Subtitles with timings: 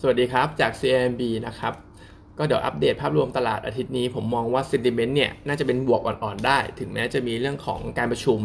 [0.00, 1.72] สวัสดีครับจาก CMB นะครับ
[2.38, 8.38] ก็เดี๋ยวอัปเดตภาพรวมตลาดอาทิตย์นี้ ผมมองว่า sentiment เนี่ย น่าจะเป็นบวกอ่อนๆได้ ถึงแม้จะมีเรื่องของการประชุม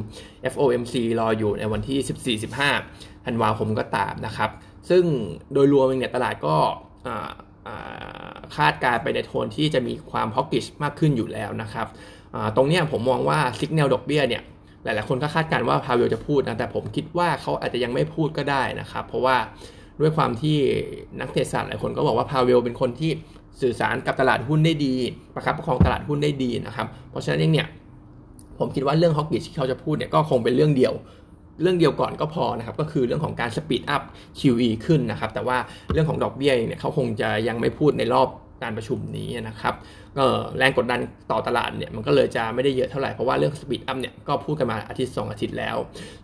[0.53, 2.37] FOMC รออยู่ในวันที่
[2.79, 4.49] 14-15ธันวาคมก็ตามนะครับ
[4.89, 5.03] ซึ่ง
[5.53, 6.55] โดยรวมเนี่ยตลาดก็
[8.55, 11.87] คาดการไปในโทนที่จะมีความฮอกกิชมากขึ้นอยู่แล้วนะครับ
[12.55, 14.43] ตรงนี้ผมมองว่าสิกแนลดอกเบี้ยเนี่ย
[14.83, 19.37] หลายๆคนก็คาดการว่าพาเวลจะพูดนะแต่ผมคิดว่าเขาอาจจะยังไม่พูดก็ได้นะครับ เพราะว่า
[19.99, 20.57] ด้วยความที่
[21.19, 23.11] นักเศรษฐศาสตร์หลายคนก็บอกว่าพาเวลเป็นคนที่
[23.61, 24.93] สื่อสารกับตลาดหุ้นได้ดี
[25.35, 27.67] ประคับประคองตลาดหุ้นได้ดีนะครับ เพราะฉะนั้นเองเนี่ย
[28.59, 30.93] ผมคิดว่าเรื่อง hawkish ที่เขาจะพูดเนี่ยก็คงเป็นเรื่องเดียว
[31.61, 34.01] เรื่องเดียวก่อนก็พอนะครับ ก็คือเรื่องของการสปีดอัพ
[34.39, 35.57] QE ขึ้นนะครับ แต่ว่า
[35.93, 38.27] เรื่องของดอกเบี้ยเนี่ยเขาคงจะยังไม่พูดในรอบ
[38.63, 39.75] การประชุมนี้นะครับ
[40.57, 40.99] แรงกดดัน
[41.31, 45.77] ต่อตลาดเนี่ยมันก็เลยจะไม่ได้เยอะเท่าไหร่ เพราะว่าเรื่อง speed up เนี่ยก็พูดกันมาอาทิตย์ 2 อาทิตย์แล้ว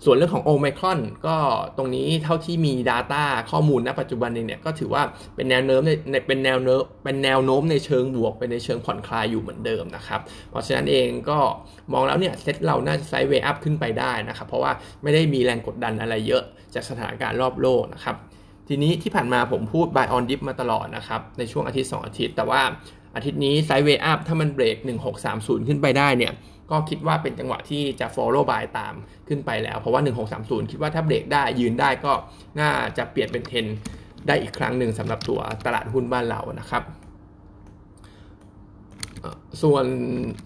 [0.06, 1.36] ส่วนเรื่องของโอไมครอนก็
[1.78, 5.04] ตรงนี้เท่าที่มี Data ข้อมูลณปัจจุบันเองเนี่ยก็ถือว่า
[5.36, 10.22] เป็นแนวโน้มในเป็นแนวโน้มเป็นแนวโน้มในเชิงบวกเป็นในเชิงผ่อนคลายอยู่เหมือนเดิมนะครับ
[10.52, 11.40] เพราะฉะนั้นเองก็
[11.94, 14.72] มองแล้วเนี่ยเซ็ตเราน่าจะ sideway up ขึ้นไปได้นะครับเพราะว่า
[15.04, 16.44] ไม่ได้มีแรงกดดันอะไรเยอะ
[16.74, 18.16] จากสถานการณ์รอบโลกนะครับ
[18.68, 22.62] ทีนี้ที่ผ่านมาผมพูด buy on dip มาตลอดนะครับ ในช่วงอาทิตย์ 2 อาทิตย์ แต่ว่า
[23.16, 24.78] อาทิตย์นี้ sideway up ถ้ามันเบรก
[25.24, 26.34] 1630 ขึ้นไปได้เนี่ย
[26.72, 28.94] ก็คิดว่าเป็นจังหวะที่จะ follow by ตาม
[29.28, 30.02] ขึ้นไปแล้ว เพราะว่า
[30.36, 32.14] 1630 คิดว่าถ้าเบรกได้ยืนได้ก็
[32.60, 33.66] น่าจะเปลี่ยนเป็นเทน
[34.28, 36.84] ได้อีกครั้งหนึ่งสำหรับตัวตลาดหุ้นบ้านเรานะครับ
[39.62, 39.86] ส่วน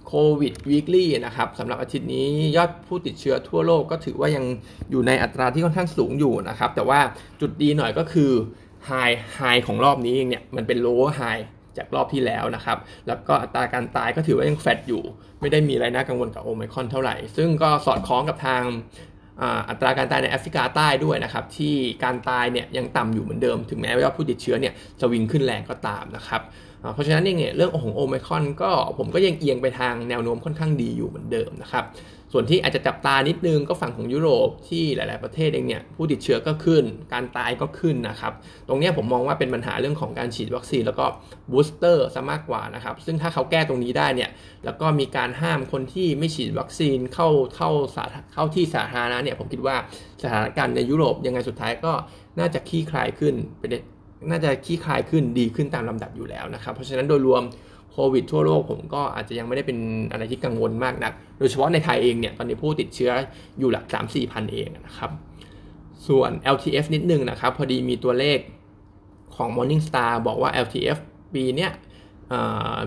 [0.07, 4.45] โควิดวีคลี่นะครับสำหรับอาทิตย์นี้ยอดผู้ติดเชื้อทั่วโลกก็ถือว่ายัง
[4.91, 6.99] อยู่ในอัตราที่ค่อนข้างสูงอยู่นะครับ แต่ว่า
[7.41, 8.31] จุดดีหน่อยก็คือ
[8.87, 8.91] ไฮ
[9.35, 11.21] ไฮของรอบนี้เองเนี่ยมันเป็นโลว์ไฮ
[11.77, 15.03] จากรอบที่แล้วนะครับ แล้วก็อัตราการตายก็ถือว่ายังแฟดอยู่
[15.41, 18.63] ไม่ได้มีอะไรน่ากังวลกับโอไมคอนเท่าไหร่ ซึ่งก็สอดคล้องกับทาง
[19.69, 26.41] อัตราการตายในแอฟริกาใต้ด้วยนะครับที่การตายเนี่ยยังต่ำอยู่เหมือนเดิม ถึงแม้ว่าผู้ติดเชื้อเนี่ยจะวิ่งขึ้นแรงก็ตามนะครับ
[26.93, 31.83] เพราะฉะนั้นเองเนี่ยเรื่องของโอไมคอนก็ผมก็ยังเอียงไปทางแนวโน้มค่อนข้างดีอยู่เหมือนเดิมนะครับ
[32.33, 36.83] ส่วนที่อาจจะจับตานิดนึงก็ฝั่งของยุโรปที่หลาย ๆ ประเทศเองเนี่ยผู้ติดเชื้อก็ขึ้น
[37.13, 38.33] การตายก็ขึ้นนะครับ
[38.67, 41.05] ตรงนี้ผมมองว่าเป็นปัญหาเรื่องของการฉีดวัคซีนแล้วก็
[41.51, 44.29] booster ซะมากกว่านะครับ ซึ่งถ้าเขาแก้ตรงนี้ได้เนี่ย
[44.65, 48.03] แล้วก็มีการห้ามคนที่ไม่ฉีดวัคซีนเข้าเข้าสา
[48.33, 49.75] เข้าที่สาธารณะเนี่ยผมคิดว่า
[50.21, 51.93] สถานการณ์ในยุโรปยังไงสุดท้ายก็
[52.39, 53.69] น่าจะคลี่คลายขึ้นเป็น
[54.29, 57.43] น่าจะคลี่คลายขึ้นดีขึ้นตามลำดับอยู่แล้วนะครับ เพราะฉะนั้นโดยรวม
[57.91, 59.77] โควิดทั่วโลกผมก็อาจจะยังไม่ได้เป็น
[60.11, 63.11] อะไรที่กังวลมากนัก โดยเฉพาะในไทยเองเนี่ยตอนนี้ผู้ติดเชื้อ
[63.59, 65.11] อยู่หลัก 3 4 พันเองนะครับ
[66.07, 68.39] ส่วน LTF นิดนึงนะครับพอดีมีตัวเลข
[69.35, 70.97] ของ Morningstar บอกว่า LTF
[71.33, 71.71] ปีเนี้ย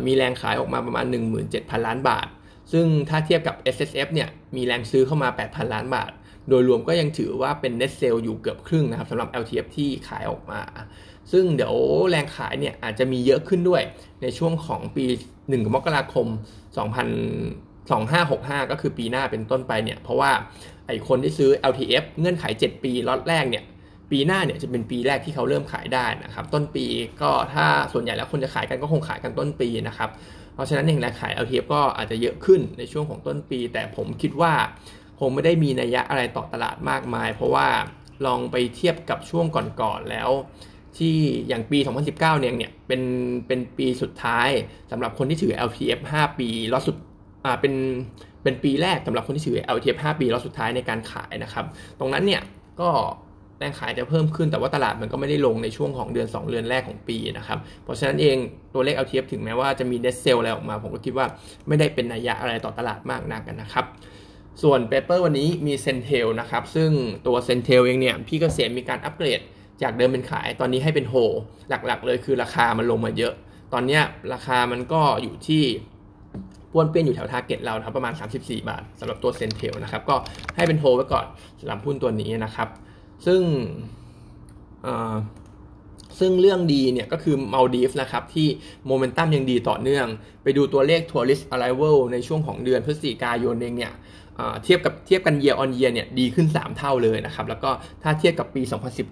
[0.07, 1.07] มีแรงขายออกมาประมาณ
[1.47, 2.27] 17,000 ล้านบาท
[2.73, 6.11] ซึ่งถ้าเทียบกับ SSF เนี่ยมีแรงซื้อเข้ามา 8,000 ล้านบาท
[6.49, 10.61] โดยรวมก็ยังถือว่าเป็น net sale อยู่เกือบครึ่งนะครับสำหรับ LTF ที่ขายออกมา
[11.33, 11.75] ซึ่งเดี๋ยว
[12.11, 13.83] แรงขายเนี่ยอาจจะมีเยอะขึ้นด้วย
[14.23, 15.05] ในช่วงของปี
[15.39, 16.27] 1 มกราคม
[18.65, 20.31] 2565 ก็คือปีหน้าเป็นต้นไปเนี่ย เพราะว่า
[20.87, 23.65] ไอคนที่ซื้อ LTF เงื่อนไข 7 ปีล็อตแรกเนี่ย
[24.11, 26.87] ปีหน้าเนี่ยจะเป็นปีแรกที่เขาเริ่มขายได้นะครับ ต้นปี
[27.23, 30.11] ก็ถ้าส่วนใหญ่แล้วคนจะขายกันก็คงขายกันต้นปีนะครับ
[30.55, 34.53] เพราะฉะนั้นเองแรงขาย LTF ก็อาจจะเยอะขึ้นในช่วงของต้นปี แต่ผมคิดว่า
[35.21, 37.69] คงไม่ได้มีนัยยะอะไรต่อตลาดมากมาย เพราะว่า
[38.27, 39.47] ลองไปเทียบกับช่วง
[39.81, 40.31] ก่อนๆแล้ว
[40.97, 41.17] ที่
[41.49, 43.03] อย่างปี 2019 เนี่ยเนี่ยเป็น
[43.47, 44.49] เป็นปีสุดท้าย
[44.91, 46.97] สำหรับคนที่ถือ LTF 5 ปีล็อตสุด
[47.45, 47.75] อ่าเป็น
[48.43, 51.65] เป็นปีแรกสำหรับคนที่ถือ LTF 5 ปีล็อตสุดท้ายในการขายนะครับ
[51.99, 52.43] ตรงนั้นเนี่ย
[52.81, 52.91] ก็
[53.59, 58.37] แรงขายจะเพิ่มขึ้นแต่ว่าตลาดมันก็ไม่ได้ลงในช่วงของเดือน 2 เดือนแรกของปีนะครับ เพราะฉะนั้นเอง
[58.75, 61.27] ตัวเลข LTF ถึงแม้ว่าจะมีแรงเซลอะไรออกมา ผมก็คิดว่า
[61.69, 63.85] ไม่ได้เป็นนัยยะอะไรต่อตลาดมากนักกันนะครับ
[64.63, 66.91] ส่วน paper วันนี้มีเซนเทลนะครับ ซึ่ง
[67.27, 69.41] ตัวเซนเทลเองเนี่ย พี่เกษมมีการอัปเกรด
[69.83, 71.15] จากเดิมเป็นขายตอนนี้ให้เป็นโฮ
[71.69, 73.35] หลักๆ เลยคือราคามันลงมาเยอะ
[73.73, 74.01] ตอนนี้
[74.33, 75.65] ราคามันก็อยู่ที่
[76.73, 78.31] ป้วนเปี้ยนอยู่แถว target เราครับประมาณ 34
[78.69, 80.17] บาทสำหรับตัวเซนเทลนะครับ ก็
[80.57, 81.27] ให้เป็นโฮไว้ก่อน
[81.61, 82.69] สำหรับหุ้นตัวนี้นะครับ
[83.27, 83.41] ซึ่ง
[86.19, 88.49] ซึ่งเรื่องดีเนี่ยก็คือมาลดีฟนะครับที่
[88.87, 90.07] โมเมนตัมยังดีต่อเนื่อง
[90.43, 93.93] ไปดูตัวเลขทัวริสต์อะไ i เวลในช่วงของเดือนพฤศจิกายนเองเนี่ย
[94.65, 97.71] เทียบกับเทียบกัน year on year เนี่ยดีขึ้น 3 เท่าเลยนะครับแล้วก็
[98.03, 98.63] ถ้าเทียบกับปี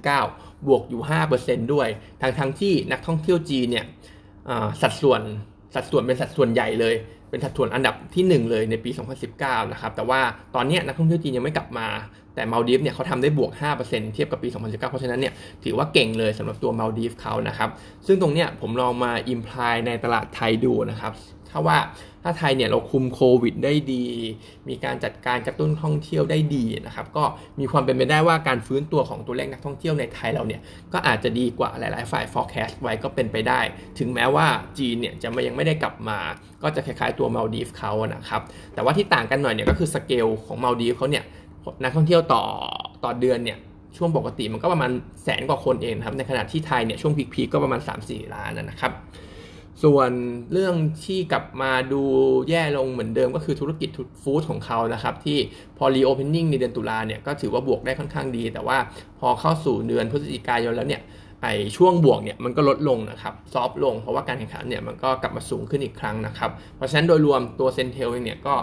[0.08, 1.02] 2019 บวกอยู่
[1.36, 1.88] 5%ด้วย
[2.22, 3.84] ทั้งทั้งที่นักท่องเที่ยวจีนเนี่ย
[4.82, 5.20] สัดส่วน
[5.74, 6.94] สัดส่วนเป็นสัดส่วนใหญ่เลย
[7.30, 8.90] เป็นสัดส่วนอันดับที่ 1 เลยในปี
[9.30, 10.20] 2019 นะครับแต่ว่า
[10.54, 11.88] ตอนนี้นักท่องเที่ยวจีนยังไม่กลับมา
[12.34, 13.50] แต่มาลดีฟเนี่ยเขาทำได้บวก
[13.82, 15.32] 5%เทียบกับปี 2019 เพราะฉะนั้นเนี่ย
[15.64, 17.68] ถือว่าเก่งเลยสำหรับตัวมาลดีฟเขานะครับ
[18.06, 21.12] ซึ่งตรงเนี้ยผมลองมา imply ในตลาดไทยดูนะครับ
[21.50, 21.78] ถ้าว่า
[22.24, 24.04] ถ้าไทยเนี่ยเราคุมโควิดได้ดี
[24.68, 27.24] มีการจัดการกระตุ้นท่องเที่ยวได้ดีนะครับ ก็
[27.60, 30.60] มีความเป็นไปได้ว่าการฟื้นตัวของตัวเลขนักท่องเที่ยวในไทยเราเนี่ย
[30.92, 33.60] ก็อาจจะดีกว่าหลาย ๆ ฝ่าย forecast ไว้ก็เป็นไปได้
[33.98, 34.46] ถึงแม้ว่า
[34.78, 36.18] จีนเนี่ยจะยังไม่ได้กลับมา
[36.62, 38.42] ก็จะคล้าย ๆ ตัวมาลดีฟเขานะครับ
[38.74, 41.24] แต่ว่าที่ต่างกันหน่อยเนี่ยก็คือสเกลของมาลดีฟเขาเนี่ย
[41.82, 42.42] นักท่องเที่ยวต่อ
[43.04, 43.58] ต่อเดือนเนี่ย
[43.96, 44.90] ช่วงปกติมันก็ประมาณ
[45.24, 48.92] แสนกว่าคนเองครับในขณะที่ไทยเนี่ยช่วงพีคๆก็ประมาณ 3-4 ล้านนะครับ
[49.82, 50.10] ส่วน
[50.52, 50.74] เรื่อง
[51.04, 52.02] ที่กลับมาดู
[52.48, 53.88] แย่ลงเหมือนเดิมก็คือธุรกิจ
[54.22, 55.38] food ของเขานะครับที่
[55.78, 58.78] พอ reopening ในเดือนตุลาเนี่ยก็ถือว่าบวกได้ค่อนข้างดี แต่ว่า
[59.20, 61.02] พอเข้าสู่เดือนพฤศจิกายนแล้วเนี่ย
[61.42, 68.54] ไอ้ช่วงบวกเนี่ยมันก็ลดลงนะครับ soft ลง เพราะว่าการแข่งขันเนี่ยมันก็กลับมาสูงขึ้นอีกครั้งนะครับเพราะฉะนั้นโดยรวมตัวเซนเทลเนี่ยก็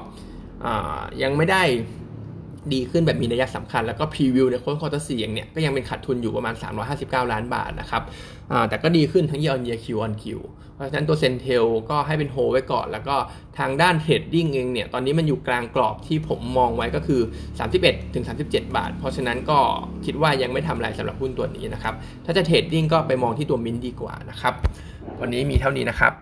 [1.24, 1.63] ยังไม่ได้
[2.74, 6.56] ดีขึ้นแบบมีนัยสำคัญ แล้วก็ preview ใน quarter สี่อย่างเนี่ยก็ยังเป็นขาดทุนอยู่ประมาณ
[6.90, 8.04] 359 ล้านบาทนะครับ
[8.70, 10.42] แต่ก็ดีขึ้นทั้ง year on year Q on Q
[10.76, 13.16] เพราะฉะนั้นตัวเซนเทลก็ให้เป็นโฮไว้ก่อน แล้วก็
[13.60, 17.22] ทางด้าน trading เองเนี่ยตอนนี้มันอยู่กลางกรอบที่ผมมองไว้ก็คือ
[17.68, 19.60] 31ถึง37 บาท เพราะฉะนั้นก็
[20.06, 21.94] คิดว่ายังไม่ทำอะไรสำหรับหุ้นตัวนี้นะครับ
[22.26, 24.54] ถ้าจะ trading ก็ไปมองที่ตัวมินดีกว่านะครับ
[25.22, 26.14] วันนี้มีเท่านี้นะครับ